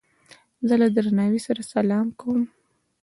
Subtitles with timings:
[0.67, 2.41] زه له درناوي سره سلام کوم.